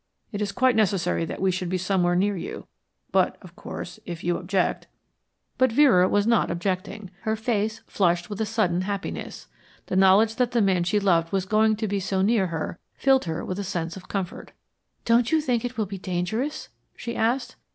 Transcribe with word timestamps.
It 0.31 0.41
is 0.41 0.51
quite 0.51 0.75
necessary 0.75 1.25
that 1.25 1.39
we 1.39 1.51
should 1.51 1.69
be 1.69 1.77
somewhere 1.77 2.15
near 2.15 2.35
you; 2.35 2.65
but, 3.11 3.37
of 3.43 3.55
course, 3.55 3.99
if 4.03 4.23
you 4.23 4.35
object" 4.37 4.87
But 5.59 5.71
Vera 5.71 6.09
was 6.09 6.25
not 6.25 6.49
objecting. 6.49 7.11
Her 7.21 7.35
face 7.35 7.81
flushed 7.85 8.27
with 8.27 8.41
a 8.41 8.45
sudden 8.47 8.81
happiness. 8.81 9.45
The 9.85 9.95
knowledge 9.95 10.37
that 10.37 10.53
the 10.53 10.59
man 10.63 10.85
she 10.85 10.99
loved 10.99 11.31
was 11.31 11.45
going 11.45 11.75
to 11.75 11.87
be 11.87 11.99
so 11.99 12.23
near 12.23 12.47
her 12.47 12.79
filled 12.95 13.25
her 13.25 13.45
with 13.45 13.59
a 13.59 13.63
sense 13.63 13.95
of 13.95 14.07
comfort. 14.07 14.53
"Don't 15.05 15.31
you 15.31 15.39
think 15.39 15.63
it 15.63 15.77
will 15.77 15.85
be 15.85 15.99
dangerous?" 15.99 16.69
she 16.95 17.15
asked. 17.15 17.55